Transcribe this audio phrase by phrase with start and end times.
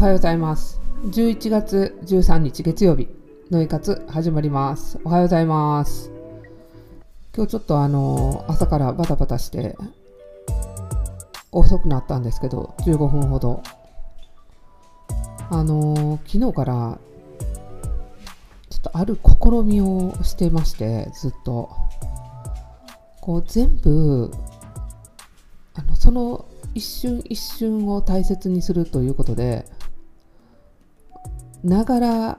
[0.00, 0.80] おはようございます。
[1.04, 3.06] 11月13日月曜日、
[3.50, 4.98] ノイ活始まります。
[5.04, 6.10] おはようございます。
[7.36, 9.76] 今日ちょっとあの、朝からバタバタして、
[11.52, 13.62] 遅くなったんですけど、15分ほど。
[15.50, 16.98] あの、昨日から、
[18.70, 21.68] ちょっとある試みをしてまして、ずっと。
[23.20, 24.30] こう全部、
[25.74, 29.66] あのその一瞬一瞬を大切にするということで
[31.62, 32.38] ながら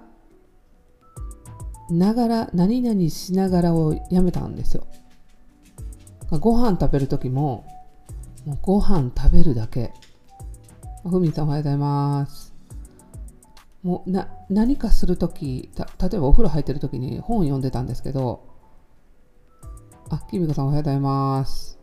[1.90, 4.88] ながら何々しながらをやめたんですよ。
[6.32, 7.66] ご飯食べる時も
[8.46, 9.94] もうご飯食べるだけ。
[11.04, 12.54] ふみさんおはようございます。
[13.84, 18.48] もうな何かする時た例えばお風呂入ってる時に本読んでたんですけど
[20.10, 21.80] あきみこさんおはようございます。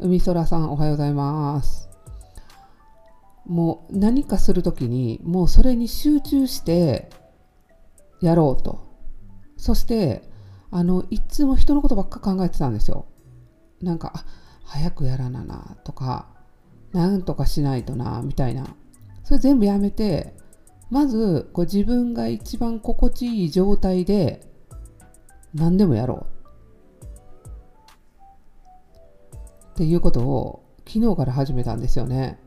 [0.00, 1.89] 海空さんおはようございます。
[3.50, 7.10] もう何かするときにもうそれに集中して
[8.20, 8.88] やろうと。
[9.56, 10.22] そして
[10.70, 13.06] あのいつも人のことばっか考えてたんですよ。
[13.82, 14.24] なんかあ
[14.62, 16.28] 早くやらななとか
[16.92, 18.68] なんとかしないとなみたいな。
[19.24, 20.32] それ全部やめて
[20.88, 24.46] まずこう自分が一番心地いい状態で
[25.54, 26.26] 何でもやろう。
[29.72, 32.38] っていうことを昨日から始めたんですよね。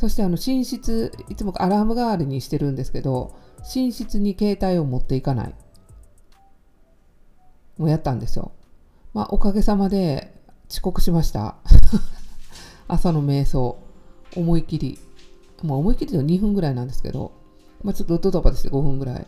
[0.00, 3.36] そしてあの寝室、いつもアラーム代わりにしてるんですけど、
[3.74, 5.54] 寝室に携帯を持っていかない。
[7.76, 8.52] もうやったんですよ。
[9.12, 10.32] まあおかげさまで
[10.70, 11.56] 遅刻しました。
[12.88, 13.76] 朝の瞑想、
[14.34, 14.98] 思い切り。
[15.62, 17.32] まあ思い切りで2分ぐらいなんですけど、
[17.82, 19.26] まあちょっとドタバタして5分ぐらい。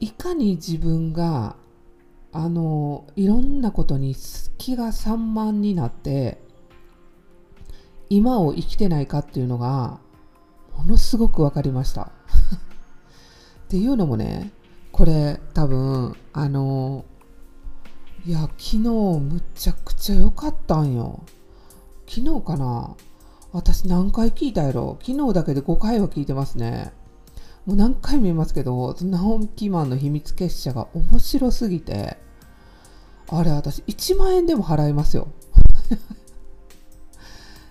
[0.00, 1.54] いかに自分が
[2.32, 4.16] あのいろんなことに
[4.58, 6.42] 気が散漫になって
[8.14, 9.98] 今を生きてないかっていうのが
[10.76, 12.02] ものすごく分かりました。
[13.64, 14.52] っていうのもね
[14.92, 17.04] これ多分あの
[18.24, 21.24] いや昨日むちゃくちゃ良かったんよ。
[22.06, 22.94] 昨日かな？
[23.52, 24.96] 私何回聞いたやろ？
[25.00, 26.92] 昨日だけで5回は聞いてますね。
[27.66, 32.18] もう何回も言いますけど、ナオキマンの秘密結社が面白すぎて、
[33.28, 35.28] あれ私1万円でも払いますよ。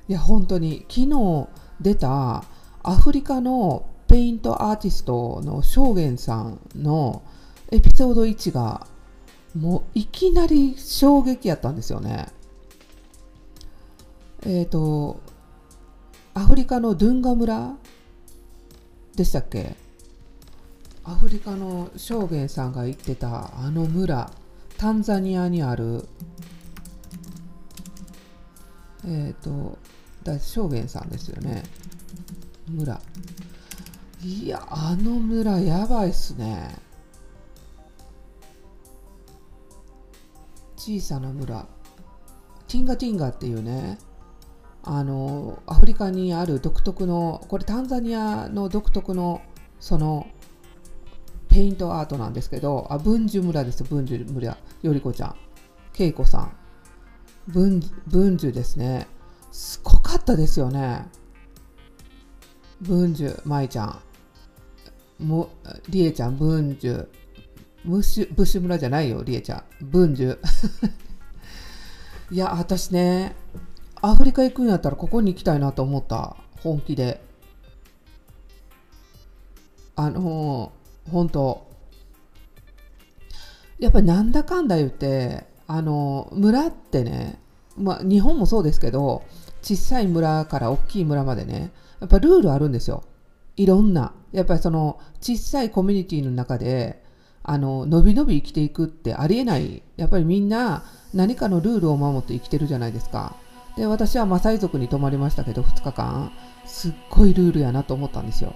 [0.08, 0.86] いや本当に。
[0.90, 1.48] 昨日
[1.82, 2.44] 出た
[2.84, 7.24] アフリカのペイントアーティストの Shogenさんの
[7.72, 8.86] エピソード1が
[9.58, 12.28] もういきなり衝撃やったんですよね。
[14.46, 15.22] えっ、ー、と
[16.34, 17.76] アフリカのドゥンガ村
[19.16, 19.76] でしたっけ？
[21.06, 24.32] アフリカの証言さんが言ってたあの村
[24.78, 26.08] タンザニアにある。
[29.06, 29.78] えっ、ー、と
[30.24, 31.64] だ証言さんですよね。
[32.70, 33.00] 村。
[34.24, 36.76] いやあの村やばいっすね。
[40.78, 41.66] 小さな村。
[42.68, 44.00] ティンガティンガっていうね
[44.82, 49.42] あのアフリカにある独特のこれタンザニアの独特の
[49.80, 50.28] その
[51.50, 54.58] ペイントアートなんですけどあ文殊村です文殊村。
[54.82, 55.36] よりこちゃん。
[55.94, 56.52] けいこさん。
[57.48, 59.08] 文文殊ですね。
[59.54, 61.06] すごかったですよね。
[62.82, 64.00] 文殊舞ちゃん。
[65.20, 65.48] も
[65.90, 67.08] りえちゃん文殊。
[67.86, 69.64] ブッシュブッシュ村じゃないよりえちゃん。
[69.80, 70.40] 文殊。
[72.32, 73.36] いや私ね
[74.02, 76.36] アフリカ行くんやったらここに行きたいなと思った。
[76.62, 77.22] 本気で。
[79.96, 81.68] あのー、本当。
[83.78, 87.40] やっぱりなんだかんだ言ってあのー、村ってね
[87.78, 89.24] まあ日本もそうですけど
[89.64, 93.04] 小さい村から大きい村までねやっぱルールあるんですよ。
[93.56, 94.14] いろんな。
[94.32, 97.04] やっぱりその小さいコミュニティの中で
[97.44, 99.84] あの伸び伸び生きていくってありえない。
[99.96, 103.36] やっぱりみんな何かのルールを守って生きてるじゃないですか。
[103.78, 106.32] で私はマサイ族に泊まりましたけど2日間。
[106.66, 108.54] すっごいルールやなと思ったんですよ。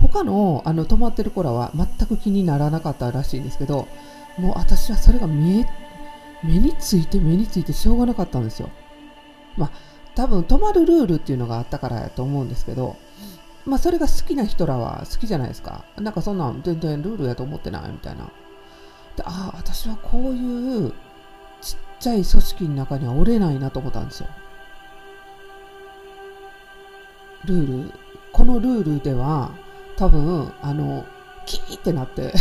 [0.00, 3.86] 他のあの泊まってる子らは全く気にならなかったらしいんですけど
[4.36, 5.66] もう私はそれが見え
[6.42, 8.70] 目について目についてしょうがなかったんですよ。
[9.56, 12.96] まあ多分泊まるルールっていうのがあったからやと思うんですけど
[13.64, 18.30] まあそれが好きな人らは好きじゃないですかなんかそんなん全然ルールやと思ってないみたいな
[19.16, 20.92] でああ私はこういう
[21.60, 24.28] ちっちゃい組織の中にはおれないなと思ったんですよ。
[27.44, 27.92] ルール、
[28.32, 29.50] このルールでは
[29.96, 31.04] 多分、あの、
[31.46, 32.32] キーってなって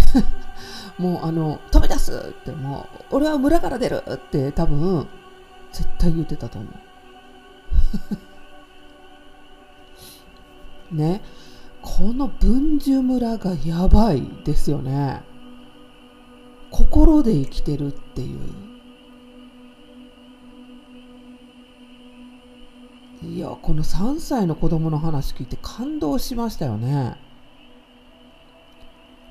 [0.98, 5.08] もうあの、飛び出すってもう、俺は村から出るって多分、
[5.72, 6.72] 絶対言ってたと思う。
[10.92, 11.22] ね。
[11.82, 15.24] この文殊村がやばいですよね。
[16.70, 18.40] 心で生きてるっていう。
[23.24, 27.18] いやこの3歳の子供の話聞いて感動しましたよね。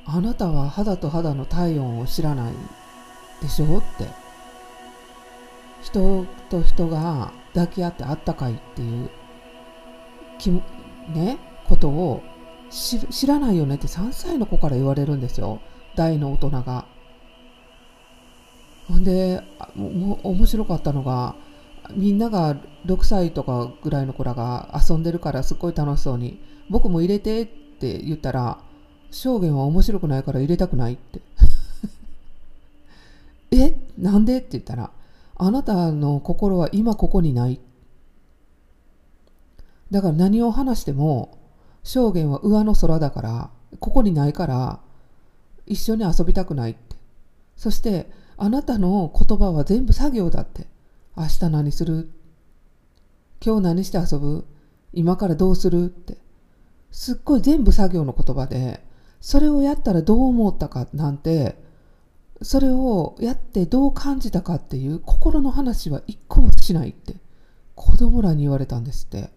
[0.05, 2.55] あなたは肌と肌の体温を知らない
[3.41, 4.09] でしょうって。
[5.83, 9.11] 人と人が抱き合ってあったかいっていう
[10.38, 11.38] きね
[11.69, 12.23] ことを
[12.70, 15.61] 知らないよねって3歳の子から言われるんですよ
[15.97, 16.87] 大の大人が。
[18.88, 19.41] ほんで
[19.76, 21.37] 面白かったのが
[21.94, 22.56] みんなが
[22.87, 28.58] 6歳とかぐらいの子らが遊んでるからすっごい楽しそうに「僕も入れて」って言ったら
[29.12, 31.20] 「証言は面白くないから入れたくない」って
[33.53, 33.75] 「え？
[33.96, 34.91] なんで?」って言ったら
[35.43, 37.61] 「あなたの心は今ここにない」
[39.91, 41.39] だから何を話しても
[41.83, 44.81] 証言は上の空だからここにないから
[45.67, 46.97] 一緒に遊びたくないって。
[47.57, 50.67] そしてあなたの言葉は全部作業だって。
[51.17, 52.11] 明日何する？
[53.45, 54.45] 今日何して遊ぶ？
[54.93, 56.19] 今からどうするって。
[56.91, 58.85] すっごい全部作業の言葉で
[59.21, 61.57] それをやったらどう思ったかなんて
[62.43, 67.17] それをやってどう感じたかっていう心の話は一個もしないって
[67.75, 69.31] 子供らに言われたんですって。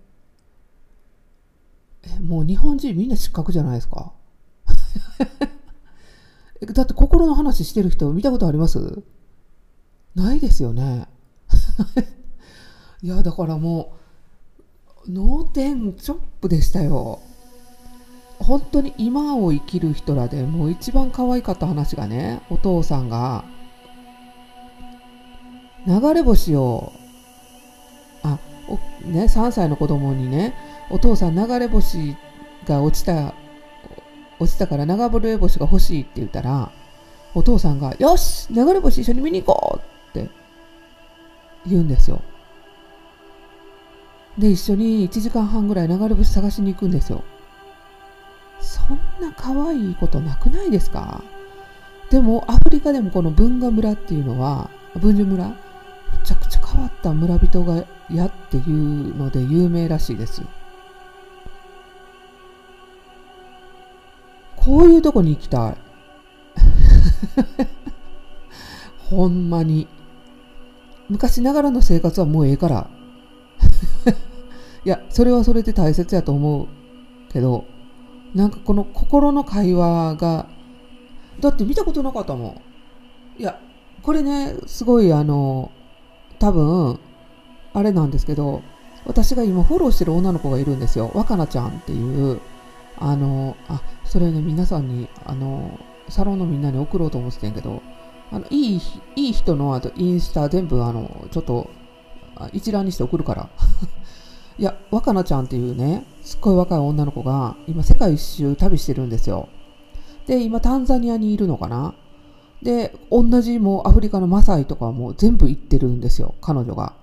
[2.06, 4.12] えもう日本人みんな失格じゃないですか？
[6.74, 9.04] だって心の話してる人見たことあります？
[10.16, 11.08] ないですよね。
[13.02, 13.94] いやだからも
[15.08, 17.20] う脳天チョップでしたよ。
[18.40, 23.46] 本当に今を生きる人らでもう一番可愛かった話がねお父さんが
[25.86, 26.92] 流れ星を
[28.24, 28.38] あ
[28.68, 28.76] お
[29.08, 30.54] ね3歳の子供にね
[30.90, 32.16] お父さん流れ星
[32.66, 33.34] が落ちた
[34.40, 36.72] 落ちたから流れ星が欲しいって言ったら
[37.34, 39.80] お父さんが「よし流れ星一緒に見に行こう!」
[40.20, 40.30] って
[41.66, 42.22] 言うんですよ
[44.38, 47.24] で一緒に1時間半ぐらい流れ星探しに行くんですよ
[48.64, 51.22] そんな可愛いことなくないですか？
[52.10, 55.56] でもアフリカでもこの文化村っていうのは文殊村む
[56.24, 60.44] ちゃくちゃ変わった村人がやっていうので有名らしいです
[64.56, 65.78] こういうとこに行きたい。
[69.10, 69.88] ほんまに。
[71.10, 72.88] 昔ながらの生活はもうええから。
[74.86, 76.68] いや、それはそれで大切やと思う
[77.34, 77.66] けど、
[78.36, 80.48] なんかこの心の会話が、
[81.40, 82.62] だって見たことなかったも
[83.38, 83.42] ん。
[83.42, 83.60] いや、
[84.02, 85.72] これね、すごいあの、
[86.40, 87.00] 多分、
[87.74, 88.62] あれなんですけど、
[89.06, 91.12] 私が今フォローしてる女の子がいるんですよ。
[91.14, 92.40] 若菜ちゃんっていう、
[92.98, 97.82] あの、あ、それね、皆さんに、あの、サロンのみんなに送ろうと思ってたんやけど、
[98.32, 98.82] あの、いい、
[99.16, 101.70] いい人のあとインスタ全部、あの、ちょっと、
[102.52, 103.50] 一覧にして送るから。
[104.58, 109.50] いや、若菜ちゃんっていうね、すっごい若い女の子が、今世界一周旅してるんですよ。
[110.26, 111.96] で、今タンザニアにいるのかな？
[112.62, 116.94] で、同じもうアフリカのマサイとかも全部行ってるんですよ、彼女が。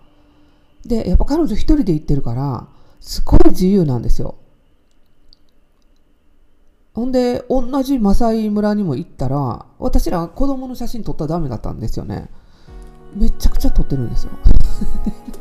[0.87, 2.69] で、やっぱ彼女一人で行ってるから、
[2.99, 4.37] すごい自由なんですよ。
[6.95, 12.31] ほんで、同じマサイ村にも行ったら、私ら子供の写真撮ったらダメだったんですよね。
[13.15, 14.33] めちゃくちゃ撮ってるんですよ。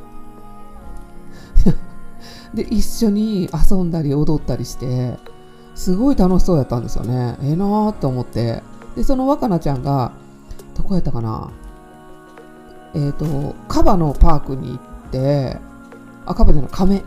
[2.53, 5.17] で、一緒に遊んだり踊ったりして、
[5.75, 7.37] すごい楽しそうやったんですよね。
[7.41, 8.63] ええー、なーって思って。
[8.95, 10.11] で、その若菜ちゃんが、
[10.75, 11.51] どこやったかな
[12.93, 15.57] えっ、ー、と、カバのパークに行って、
[16.25, 17.03] あ、カバじゃない、亀。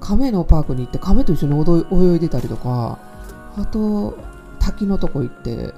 [0.00, 2.98] 亀のパークに行って、亀と一緒に泳いでたりとか、
[3.56, 4.16] あと
[4.58, 5.74] 滝のとこ行って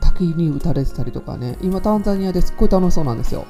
[0.00, 3.46] 滝に打たれてたりとかね今タンザニアですっごい楽しそうなんですよ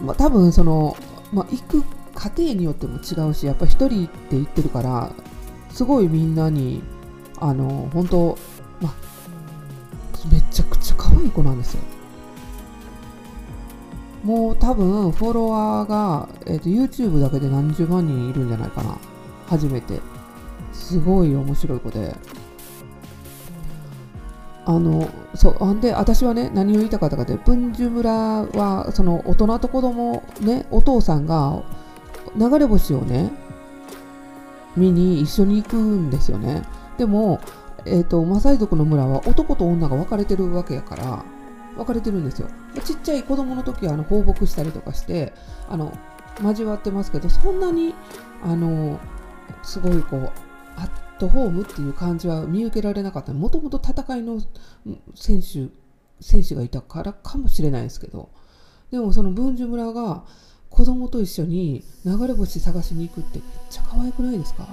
[0.00, 0.96] まあ多分その、
[1.32, 1.84] まあ、行く
[2.18, 5.12] 家庭によっても違うしやっぱ一人って言ってるから
[5.70, 6.82] すごいみんなに
[7.40, 8.38] あの本当
[8.80, 8.92] ま
[10.32, 11.80] めちゃくちゃ可愛い子なんですよ。
[14.24, 18.98] もう多分フォロワーが、えーと、と YouTube だけで何十万人いるんじゃないかな。
[19.46, 20.00] 初めて。
[20.72, 22.16] すごい面白い子で。
[24.66, 31.62] あのそうで私はね何を言いたかったかって文殊村はその大人と子供ねお父さんが
[32.38, 33.30] 流れ星をね
[34.76, 36.62] 見に一緒に行くんですよね。
[36.96, 37.40] でも、
[37.84, 41.24] えーと、マサイ族の村は男と女が分かれてるわけやから
[41.76, 42.48] 分かれてるんですよ。
[42.84, 45.32] ちっちゃい子供の時はあの放牧したりとかして
[45.68, 45.92] あの
[46.42, 47.94] 交わってますけどそんなに
[48.44, 49.00] あの
[49.62, 50.32] すごいこう
[50.76, 53.32] アットホームっていう感じは見受けられなかった。
[53.32, 54.40] もともと戦いの
[55.16, 55.68] 選手
[56.20, 58.30] 選手がいたからかもしれないですけど。
[58.90, 60.24] でもその文殊村が
[60.70, 64.66] 子供と一緒に流れ星探しに行くってめっちゃ可愛くないですか？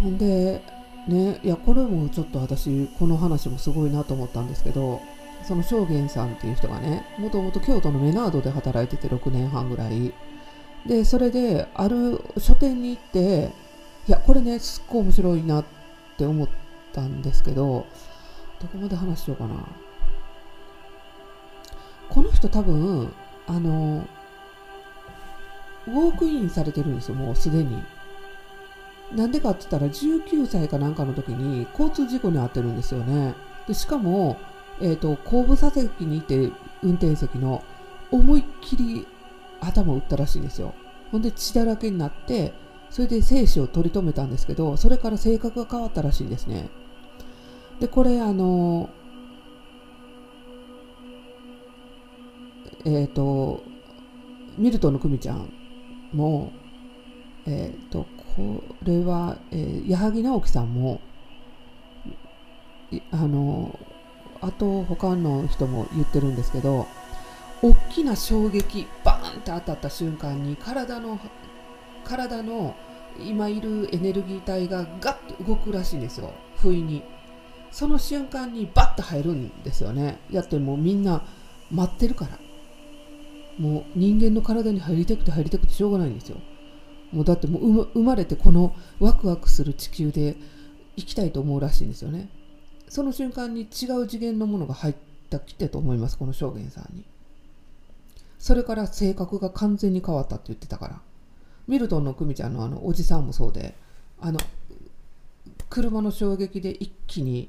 [0.00, 0.60] ほんで
[1.06, 5.00] ねいやこれもちょっと私この話もすごいなと思ったんですけど
[5.44, 10.12] その正元さんっていう人がねもともと京都のメナードで働いてて6年半ぐらい。
[10.84, 13.52] でそれである書店に行って
[14.08, 15.64] いやこれねすっごい面白いなっ
[16.18, 16.48] て思っ
[16.92, 17.86] たんですけど
[18.60, 19.64] どこまで話しようかな。
[22.12, 23.10] この人多分
[23.46, 24.06] あの
[25.86, 27.82] ウォークインされてるんですよもうすでに。
[29.16, 33.34] なんでかって言ったら19歳かなんかの時に交通事故に遭ってるんですよね。
[33.66, 34.36] でしかも、
[34.80, 36.50] えーと、後部座席にいて
[36.82, 37.64] 運転席の
[38.10, 39.06] 思いっきり
[39.60, 40.74] 頭を打ったらしいんですよ。
[41.10, 42.52] ほんで血だらけになって
[42.90, 46.68] それで生死を取り留めたんですけどそれから性格が変わったらしいんですね。
[47.80, 48.90] でこれあの
[52.84, 53.62] えっ、ー、と
[54.58, 55.52] ミルトンの久美ちゃん
[56.12, 56.52] も
[57.46, 61.00] えっ、ー、とこれは、えー、矢作直樹さんも
[63.10, 63.78] あの
[64.40, 66.86] あと他の人も言ってるんですけど
[67.62, 71.18] 大きな衝撃バーンって当たった瞬間に体の
[72.04, 72.74] 体の
[73.20, 76.32] 今いるエネルギー体がガッと動くらしいんですよ。
[76.56, 77.02] 不意に。
[77.70, 80.18] その瞬間にバッと入るんですよね。
[80.30, 81.22] やってもうみんな
[81.70, 82.38] 待ってるから。
[83.58, 86.38] もう人間の体に入りたくて入りたくてしょうがないんですよ。
[87.12, 90.36] もうだってもう生まれてこのワクワクする地球で
[90.96, 92.28] 生きたいと思うらしいんですよね。
[92.88, 94.94] その瞬間に違う次元のものが入っ
[95.30, 97.04] たきてと思いますこの証言さんに。
[98.38, 101.00] それから性格が完全に変わったって言ってたから。
[101.68, 103.74] ミルトンの久美ちゃんのあのおじさんもそうで
[104.20, 104.38] あの
[105.70, 107.48] 車の衝撃で一気に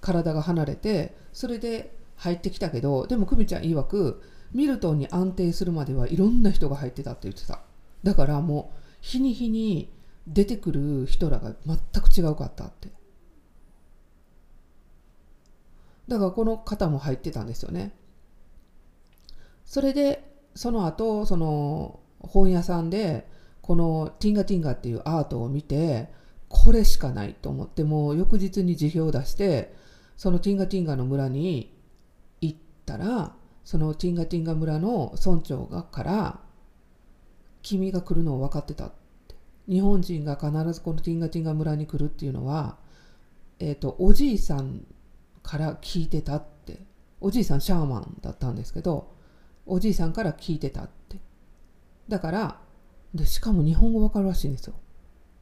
[0.00, 7.60] 体が離れてそれで入ってきたけどでも久美ちゃん曰くミルトンに安定するまではいろんな人が入ってたって言ってた。
[8.02, 9.90] だからもう日に日に
[10.26, 12.88] 出てくる人らが全く違うかったって。
[16.08, 17.94] だからこの方も入ってたんですよね。
[19.64, 23.28] それでその後その本屋さんで
[23.62, 26.08] このティンガティンガっていうアートを見て
[26.48, 29.72] これしかないと思ってもう翌日に辞表を出して
[30.16, 31.72] そのティンガティンガの村に
[32.40, 33.36] 行ったら
[33.70, 36.40] そのティンガティンガ村の村長がから
[37.62, 38.92] 君が来るのを分かってたっ
[39.28, 39.36] て。
[39.68, 42.78] 日本人が必ずこのティンガティンガ村に来るっていうのは、
[43.60, 44.84] えーと、おじいさん
[45.44, 46.80] から聞いてたって。
[47.20, 49.14] おじいさんシャーマンだったんですけど
[49.66, 51.18] おじいさんから聞いてたって。
[52.08, 52.60] だから
[53.14, 54.74] でしかも日本語わかるらしいんですよ。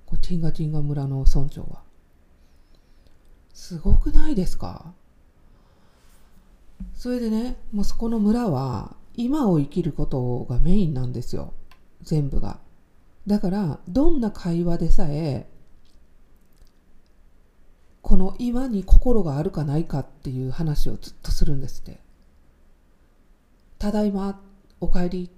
[0.04, 1.82] これティンガティンガ村の村長は。
[3.54, 4.92] すごくないですか？
[6.94, 11.52] それでねもうそこの村は今を生きることがメインなんですよ。
[12.02, 12.61] 全部が。
[13.26, 15.49] だからどんな会話でさえ
[18.00, 22.00] この今に心があるかないかっていう話をずっとするんですって。
[23.78, 24.40] ただいま
[24.80, 25.30] おかえり。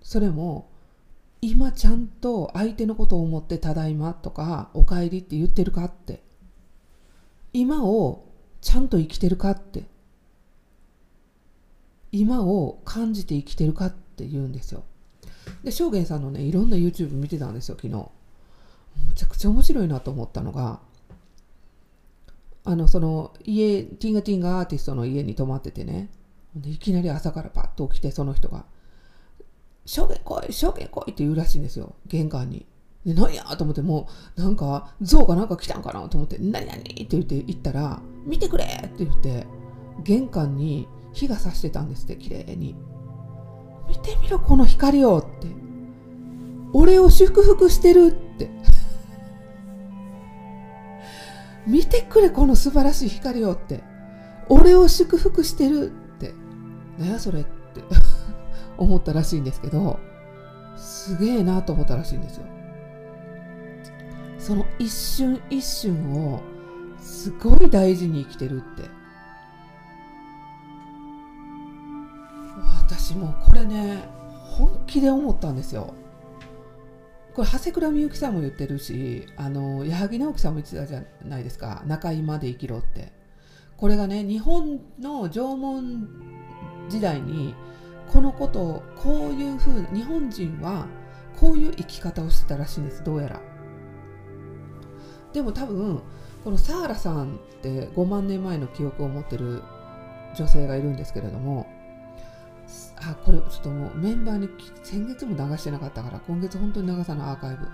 [0.00, 0.70] それも
[1.40, 6.22] 今ちゃんと相手のことを思ってただいまとかおかえりって言ってるかって。
[7.52, 8.24] 今を
[8.60, 9.91] ちゃんと生きてるかって。
[12.12, 14.84] 今を感じて生きてるかって言うんですよ
[15.64, 20.80] で正元さんのねいろんな YouTube 見てたんですよ昨日むちゃくちゃ面白いなと思ったのが
[22.64, 26.10] あのその家ティンガティンガアーティストの家に泊まっててね
[26.54, 28.64] でいきなり朝からパッと起きてその人が
[29.86, 32.66] 「証言来い証言来い」って言うらしいんですよ玄関に。
[33.04, 39.46] で何やと思ってもうなんか象がなんか来たんかなと思って「何何?」って言って行ったら「見てくれ!」って言って
[40.04, 42.76] 玄関に火がさしてたんですって綺麗に。
[43.88, 45.48] 見てみろこの光をって。
[46.72, 48.50] 俺を祝福してるって。
[51.66, 53.82] 見てくれこの素晴らしい光をって。
[54.48, 56.34] 俺を祝福してるって。
[56.98, 57.52] 何やそれって。
[58.78, 59.98] 思ったらしいんですけど
[60.76, 62.46] すげえなと思ったらしいんですよ。
[64.38, 66.40] その一瞬一瞬を
[66.98, 69.01] すごい大事に生きてるって。
[72.92, 74.04] 私もこれね
[74.58, 75.94] 本気で思ったんですよ。
[77.34, 81.82] これ長谷倉美幸さんも言ってるしあの矢作直樹さんも言ってたじゃないですか。
[81.86, 83.12] 中居まで生きろって。
[83.78, 86.06] これがね日本の縄文
[86.90, 87.54] 時代に
[88.12, 90.86] このことをこういうふう日本人は
[91.40, 93.40] こういう生き方をしてたらしいんですどうやら。
[95.32, 96.02] でも多分
[96.44, 99.62] このサーラさんって5万年前の記憶を持ってる
[100.36, 101.66] 女性がいるんですけれども
[103.00, 104.48] あこれちょっともうメンバーに
[104.82, 107.66] 先月も流してなかったから今月本当に流さないアーカイブ。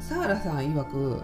[0.00, 1.22] サーラさん曰く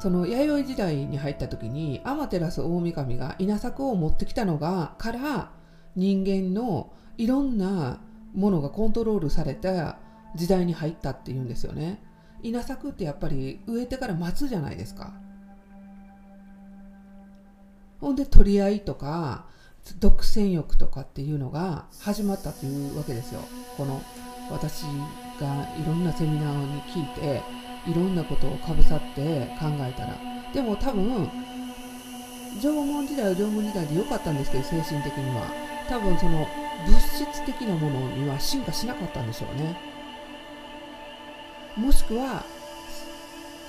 [0.00, 5.50] その弥生時代に入った時にアマテラス大神が稲作を持ってきたのがから
[5.96, 8.00] 人間のいろんな
[8.34, 9.98] ものがコントロールされた
[10.36, 12.02] 時代に入ったっていうんですよね。
[12.42, 15.12] 稲作ってやっぱり植えてから待つじゃないですか。
[18.00, 19.46] ほんで取り合いとか
[20.00, 23.40] 独占欲とかっていうのが始まったというわけですよ。
[23.76, 24.02] この
[24.50, 24.82] 私
[25.40, 27.42] がいろんなセミナーに聞いて
[27.86, 30.16] いろんなことをかぶさって考えたら。
[30.52, 31.28] でも多分
[32.62, 35.46] 縄文時代は縄文時代で良かったんですけど精神的には。
[35.88, 36.46] 多分その
[36.86, 39.76] 物質的なものには進化しなかったんでしょうね。
[41.76, 42.42] もしくは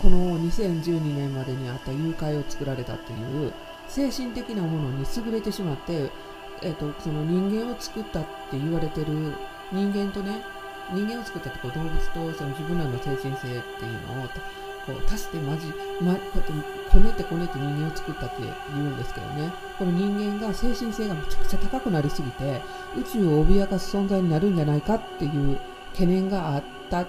[0.02, 3.54] この2012年までにあった誘拐を作られたっていう
[3.88, 6.10] 精神的なものに優れてしまって、
[6.62, 9.34] えーと、その人間を作ったって言われてる
[9.72, 10.42] 人間とね
[10.94, 14.28] 人間を作ったってこう動物とその自分らの精神性っていうのを
[14.86, 15.68] こう足してまじ、
[16.00, 16.52] ま、こうやって
[16.92, 18.36] こねてこねて人間を作ったって
[18.74, 22.62] 言うんですけどねこの人間が精神性がめちゃくちゃ高くなりすぎて
[22.98, 25.58] 宇宙を脅かす存在になるんじゃないかっていう
[25.94, 27.02] 懸念があった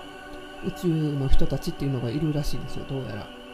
[0.64, 3.45] 宇宙の人たちっていうのがいるらしいんですよどうやら。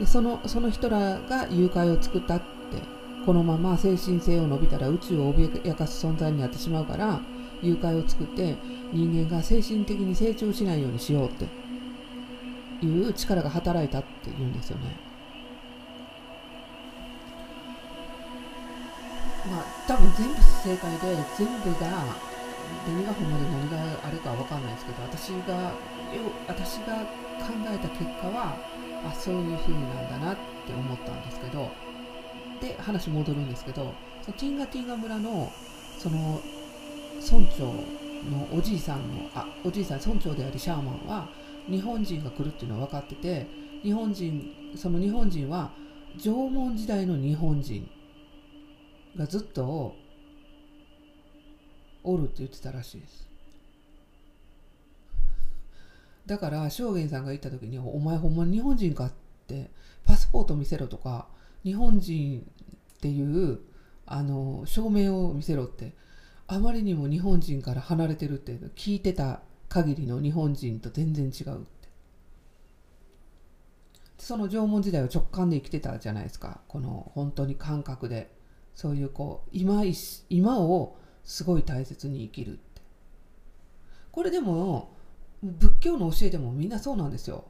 [0.00, 2.46] でそのその人らが誘拐を作ったって
[3.26, 7.20] このまま精神性を伸びたら宇宙を脅かす存在になってしまうから
[7.62, 8.56] 誘拐を作って
[8.94, 11.44] 人間が精神的に成長しないようにしようって
[12.82, 14.96] いう力が働いたっていうんですよね。
[19.50, 21.90] まあ多分全部正解で全部が
[22.88, 25.72] 何がほんまで何があれかわかんないですけど私が
[26.48, 27.04] 私が
[27.44, 28.56] 考えた結果は
[29.04, 30.36] あそういう風なんだなっ
[30.66, 31.70] て思ったんですけど
[32.60, 35.50] で話戻るんですけどそのティンガティンガ村の
[35.98, 36.40] その
[37.20, 41.28] 村長のおじいさんのあおじいさん村長でありシャーマンは
[41.68, 43.46] 日本人が来るっていうのは分かってて
[43.82, 45.70] 日本人その日本人は
[46.18, 47.88] 縄文時代の日本人
[49.16, 49.94] がずっと
[52.02, 53.29] おるって言ってたらしいです。
[56.26, 59.12] だから正元さんが言った時に「お前ほんま日本人か?」っ
[59.46, 59.70] て
[60.04, 61.28] パスポート見せろとか
[61.64, 63.60] 日本人っていう
[64.06, 65.94] あの証明を見せろって
[66.46, 71.88] あまりにも日本人から離れてるって聞いてた限りの日本人と全然違うって。
[74.18, 76.60] その縄文時代を直感で生きてたじゃないですか。
[76.68, 78.38] この本当に感覚で。
[78.74, 79.82] そういうこう今
[80.28, 82.82] 今をすごい大切に生きるって。
[84.10, 84.92] これでも
[85.42, 87.44] 仏教の教えでもみんなそうなんですよ。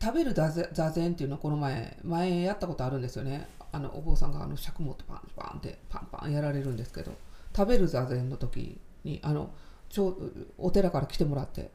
[0.00, 0.50] 食べる座
[0.90, 3.48] 禅っていうのはこの前前やったことあるんですよね。
[3.72, 7.12] あのお坊さんがあの尺持ってパンパンってパンパンやられるんですけど
[7.56, 9.50] 食べる座禅の時にあの
[9.88, 10.16] ちょ
[10.58, 11.70] お寺から来てもらって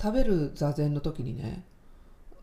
[0.00, 1.64] 食べる座禅の時にね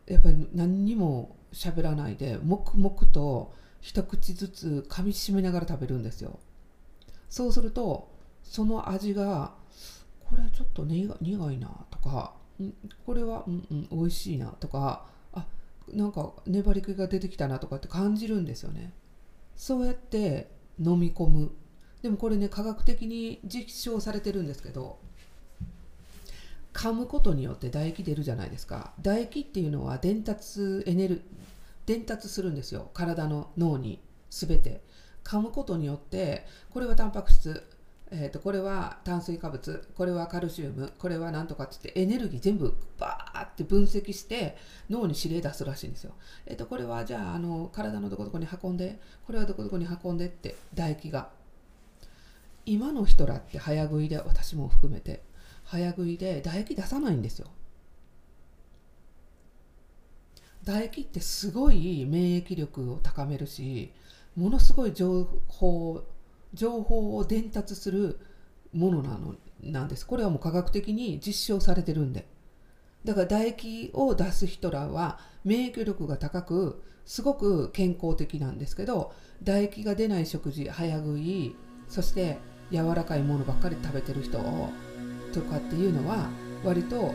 [0.06, 6.38] やっぱり何にも喋らないで黙々と一口ずつ噛みしめながら食べるんですよ。
[7.30, 8.10] そうすると
[8.42, 9.54] その味が
[10.34, 12.32] これちょっと苦いなとか
[13.06, 15.46] これはうんうん美味しいなとかあ
[15.92, 18.92] なんか粘り気が出てきたなとかって感じるんですよね。
[19.54, 21.52] そうやって飲み込む。
[22.02, 24.98] でもこれね科学的に実証されてるんですけど
[26.72, 28.92] 噛むことによって唾液出るじゃないですか。
[29.02, 31.22] 唾液っていうのは伝達エネル
[31.86, 32.90] 伝達するんですよ。
[32.92, 34.82] 体の脳に全て。
[35.24, 37.64] 噛むことによってこれはタンパク質
[38.16, 44.56] えー、とこれは炭水化物これはカルシウムこれは何とかって言ってエネルギー全部バーって分析して
[44.88, 46.14] 脳に指令出すらしいんですよ。
[46.46, 51.30] えっ、ー、とこれはじゃああの体のどこどこに運んでこれはどこどこに運んでって唾液が。
[52.66, 55.22] 今の人らって早食いで私も含めて
[55.64, 57.48] 早食いで唾液出さないんですよ。
[60.64, 63.92] 唾液ってすごい免疫力を高めるし
[64.34, 66.02] ものすごい情報
[66.54, 68.18] 情報を伝達する
[68.72, 70.06] ものなのなんです。
[70.06, 72.26] これはもう科学的に実証されてるんで。
[73.04, 81.54] だから唾液を出す人らは免疫力が高くすごく健康的なんですけど唾液が出ない食事早食い
[81.88, 82.38] そして
[82.70, 86.30] 柔らかいものばっかり食べてる人とかっていうのは
[86.64, 87.12] 割とあの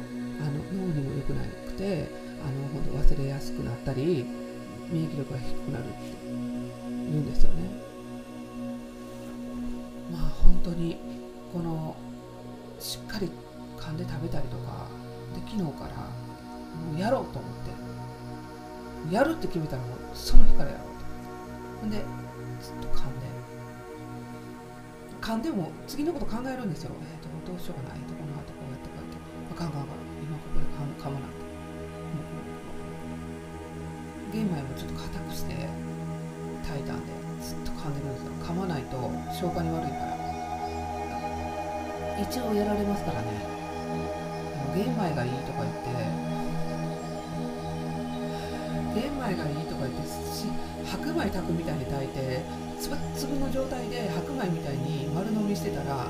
[0.72, 2.08] 脳にも良くなくて
[2.44, 4.26] あの本当忘れやすくなったり
[4.92, 5.94] 免疫力が低くなるって
[6.26, 6.36] 言う
[7.22, 7.89] んですよね。
[10.12, 10.98] まあ本当に
[11.54, 11.96] この
[12.80, 13.32] しっかり
[13.78, 14.88] 噛んで食べたりとか
[15.34, 16.12] で昨日からも
[16.96, 17.52] うやろうと思っ
[19.10, 20.94] てやるって決めたらもうその日からやろうと。
[21.82, 21.98] ほんで
[22.62, 23.28] ずっと噛んで。
[25.22, 27.08] 噛んでも次のこと考えるんですよ、えー、
[27.48, 29.18] どうしようかな、えー、とこの後こうやってこうやって。
[29.52, 30.70] あかんかんかん今ここで噛
[31.08, 31.40] 噛まなくて、
[34.34, 35.68] 玄米もちょっと硬くして
[36.64, 37.29] 炊いたんで。
[37.42, 38.32] ずっと噛んでるんですよ。
[38.44, 38.98] 噛まないと
[39.32, 40.18] 消化に悪いから。
[42.22, 43.28] 一応やられますからね。
[44.76, 45.90] 玄米がいいとか言って
[49.02, 50.02] 玄米がいいとか言って
[50.86, 52.44] 白米炊くみたいに炊いて
[52.80, 56.08] つぶつぶの状態で白米みたいに丸飲みしてたら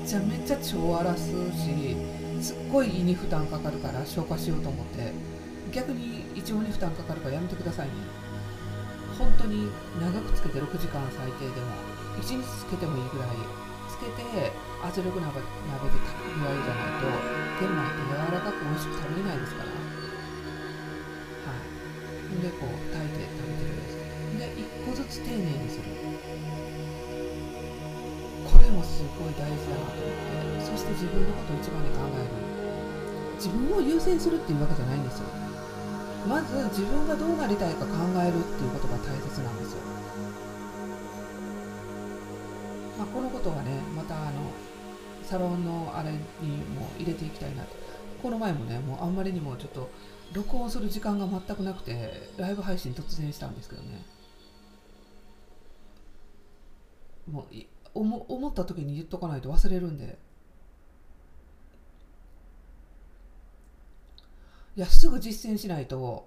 [0.00, 1.96] めちゃめちゃ腸荒らすし
[2.40, 5.12] すっごい胃に負担かかるから消化しようと思って。
[5.72, 7.92] 逆に胃腸に負担かかるからやめてくださいね。
[7.94, 8.29] 本
[9.40, 11.72] 当に長くつけて6時間最低でも
[12.20, 13.28] 1日つけてもいいぐらい
[13.88, 14.52] つけて
[14.84, 17.08] 圧力鍋鍋で炊くぐらいじゃないと
[17.56, 19.72] 玄米って柔らかく美味しく食べれないですから。
[19.72, 21.64] はい。
[22.40, 23.96] でこう炊いて食べてるんです
[24.36, 25.88] で1個ずつ丁寧にする。
[28.44, 30.68] これもすごい大事だなと思って。
[30.68, 32.28] そして自分のことを一番に考える。
[33.36, 35.39] 自分を優先するっていうわけじゃないんですよ。
[36.28, 39.78] まず自分がどうなりたいか考えるっていうことが大切なんですよ。
[42.98, 44.52] まあ、このことはねまたあの
[45.22, 47.70] サロンのあれにも入れていきたいなと。
[48.22, 49.90] この前もねもうあんまりにもちょっと
[50.34, 54.04] 録音する時間が全くなくてライブ配信突然したんですけどね。
[57.26, 60.18] もう思った時に言っとかないと忘れるんで。
[64.80, 66.24] いやすぐ実践しないと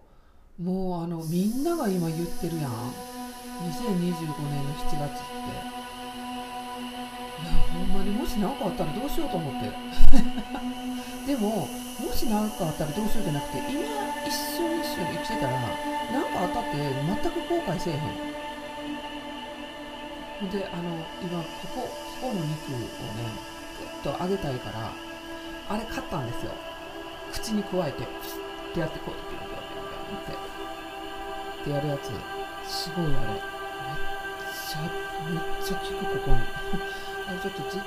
[0.61, 2.93] もうあのみんなが今言ってるやん。
[3.65, 5.41] 2025年の7月って。
[7.41, 9.73] いやほんまにもし何かあったらどうしようと思って。
[11.25, 13.73] でももし何かあったらどうしようじゃなくて今
[14.21, 15.57] 一瞬一瞬生きてたら
[16.13, 17.97] 何かあったって全く後悔せえへ
[20.45, 20.51] ん。
[20.51, 21.89] であの今こここ
[22.21, 22.85] この肉をね
[24.03, 24.93] ぐっと揚げたいから
[25.69, 26.51] あれ買ったんですよ。
[27.33, 28.03] 口にくわえて
[28.73, 30.41] ってやってこうってピョンピョンピョンピョンってっ
[31.62, 32.09] てやるやつ
[32.65, 34.89] すごいあれめっちゃ
[35.29, 36.41] めっちゃ効くここに
[37.29, 37.77] あれちょっとず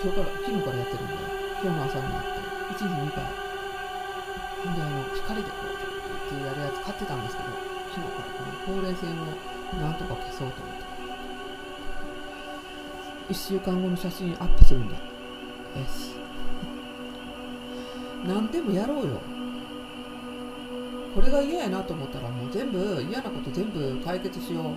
[0.00, 1.20] 今日から昨日からやってるんで
[1.60, 2.40] 今日の朝になって
[2.72, 3.20] 1時2回
[4.64, 7.52] ほんであの光でこうってやるやつ買ってたんですけど
[7.92, 9.28] 昨日からこのほうれい線を
[9.76, 10.88] なんとか消そうと思って
[13.28, 15.00] 1週間後の写真アップするんだよ
[15.84, 16.16] し
[18.24, 19.20] 何でもやろうよ
[21.14, 24.74] これが嫌やなと思ったらもう全部嫌なこと全部解決しよう。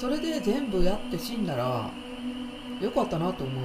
[0.00, 1.90] それで全部やって死んだら
[2.80, 3.64] よかったなと思う。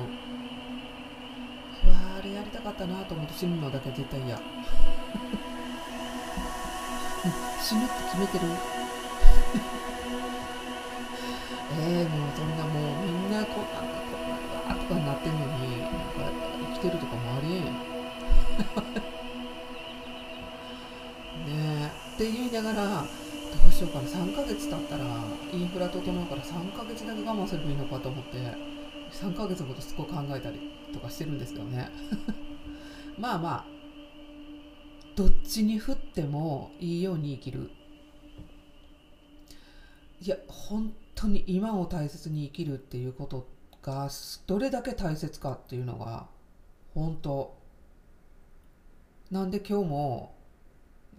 [1.85, 4.35] うわあれやりたかったなと思って死ぬのだけ絶対嫌。
[7.61, 8.45] 死ぬって決めてる？
[11.81, 12.69] えー、もうそんなも
[13.03, 15.95] うみんなこんなこんなとかになってんのになんか
[16.73, 19.18] 生きてるとかもありえん。
[22.19, 23.05] って言いながらど
[23.69, 25.05] うしようかな3ヶ月経ったら
[25.53, 28.37] インフラ整うから3ヶ月だけ我慢すればいいのかと思って
[29.13, 30.59] 3ヶ月のことすっごい考えたり
[30.93, 31.89] とかしてるんですけどね。
[33.17, 33.65] まあまあ
[35.15, 37.71] どっちに振ってもいいように生きる。
[40.21, 43.47] いや本当に今を大切に生きるっていうこと
[43.81, 44.09] が
[44.45, 46.27] どれだけ大切かっていうのが
[46.93, 47.57] 本当。
[49.31, 50.38] なんで今日も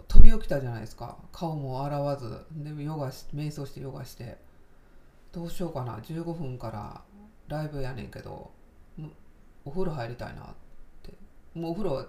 [0.08, 1.16] 飛び起きたじゃないですか。
[1.32, 2.44] 顔も洗わず。
[2.52, 4.38] でヨガし瞑想してヨガして。
[5.32, 5.98] どうしようかな。
[5.98, 7.02] 15分から
[7.48, 8.50] ライブやねんけど
[9.64, 10.46] お風呂入りたいなっ
[11.02, 11.12] て。
[11.54, 12.04] もうお風呂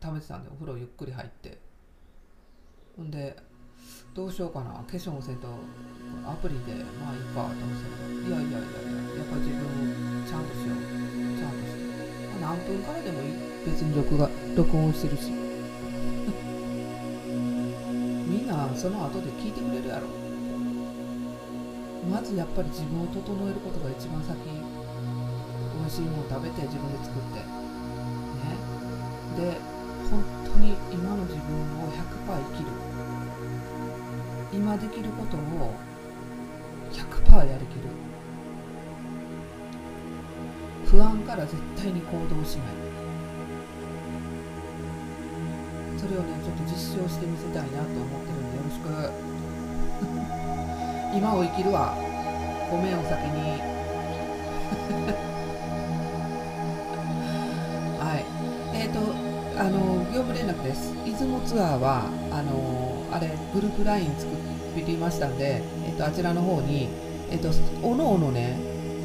[0.00, 1.58] 溜めてたんでお風呂ゆっくり入って。
[2.96, 3.36] ほんで
[4.14, 4.70] どうしようかな。
[4.72, 5.46] 化粧もせんと
[6.26, 8.20] アプリでまあいいかと思ってたけど。
[8.26, 8.66] いやいやいやいや
[9.18, 9.62] やっぱ自分
[10.22, 10.82] をちゃんとしよう。
[11.38, 13.34] ちゃんとして何分からでもいい。
[13.64, 15.45] 別に録画録音してるし。
[18.26, 20.08] みんなその後で聞いてくれるやろ。
[22.10, 24.36] まずやっぱり自分を整えることが一番先。
[24.36, 27.38] 美味しいもの食べて自分で作って。
[27.38, 27.46] ね。
[29.38, 29.58] で
[30.10, 32.70] 本当に今の自分を100%生きる。
[34.52, 35.74] 今できることを
[36.92, 37.88] 100%やりきる。
[40.86, 42.85] 不安から絶対に行動しない。
[46.06, 49.10] それをねちょっと実証してみせたいなって思ってるんでよろしく。
[51.18, 51.96] 今を生きるわ。
[52.70, 53.58] ごめんお先に。
[57.98, 58.24] はい。
[58.78, 59.00] えっ、ー、と
[59.58, 60.94] あの業務連絡です。
[61.04, 64.30] 出雲ツアーはあのあれグループ LINE 作
[64.76, 66.88] りましたんで、えーと、あちらの方に、
[67.32, 68.60] えーと、とおのおのね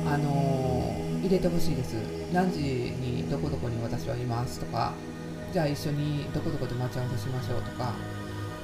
[0.05, 1.95] あの入れてほしいです。
[2.31, 4.93] 何時にどこどこに私はいますとか
[5.51, 7.93] じゃあ一緒にどこどこで待ち合わせしましょうとか。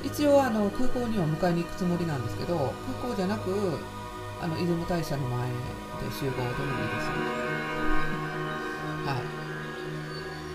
[0.04, 3.78] 一応あの空港には迎えに行くつもりなんですけど空港じゃなく
[4.40, 5.56] あの出雲大社の前で
[6.12, 6.54] 集合でもいいで
[7.02, 7.10] す
[9.08, 9.24] はい。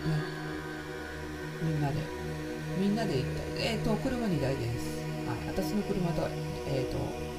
[0.09, 0.15] ね。
[1.63, 1.97] みんなで。
[2.79, 5.03] みんなで行ったえっ、ー、と車2台です。
[5.27, 5.49] はい。
[5.49, 6.29] 私の車と
[6.69, 7.32] えっ、ー、と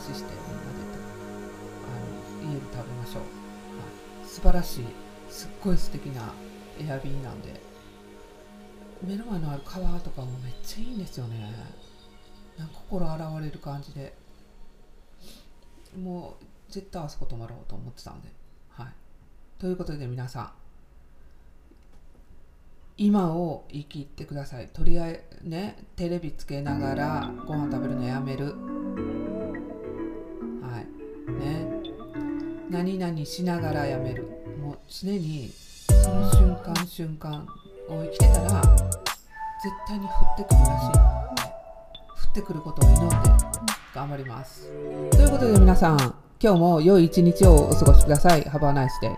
[0.00, 0.78] 出ししてみんなで
[1.84, 3.26] あの家で食べましょう、は
[4.24, 4.84] い、素晴らしい
[5.30, 6.32] すっごい素敵な
[6.78, 7.60] エアビーなんで。
[9.02, 11.52] 目の前のある川とかもめっちゃいいんですよね。
[12.56, 14.14] なんか心洗われる感じで。
[15.98, 18.28] もう絶対あそこ泊まろうと思ってたんで。
[18.70, 18.86] はい。
[19.58, 20.50] ということで皆さん
[22.98, 24.68] 今を生きてください。
[24.68, 28.54] とりあえずねテレビつけながらご飯食べるのやめる。
[32.70, 34.24] 何々しながらやめる。
[34.60, 35.50] もう常に
[36.02, 37.46] その瞬間瞬間
[37.88, 41.16] を生きてたら絶対に降ってくるらしい。
[42.26, 43.30] 降ってくることを祈って
[43.94, 44.68] 頑張ります。
[45.12, 48.42] ということで皆さん今日も良い一日をお過ごしください。
[48.42, 49.16] Have a nice day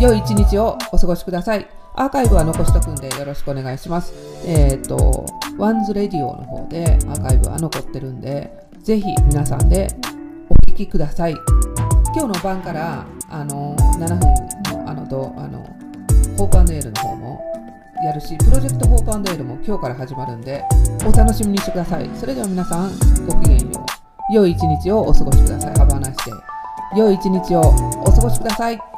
[0.00, 1.66] 良い一日をお過ごしください。
[1.94, 4.12] アーカイブは残しとくんでよろしくお願いします。
[4.46, 5.24] えっ、ー、と、
[5.56, 9.88] ワンズレディオの方でアーカイブは残ってるんで、ぜひ皆さんで
[10.50, 11.34] お聞きください。
[12.16, 14.18] 今日の晩から、あの、7分
[14.78, 15.62] の、あの、どあの、
[16.38, 17.44] ホープエールの方も
[18.02, 20.64] やるし、プロジェクトホープエールも今日から始まるんで、
[21.06, 22.08] お楽しみにしてください。
[22.14, 23.84] それでは皆さん、ごきげんよ
[24.30, 24.32] う。
[24.32, 25.74] 良い一日をお過ごしください。
[25.74, 26.30] Have a nice day.
[26.96, 27.60] 良い一日を
[28.00, 28.95] お過ごしください。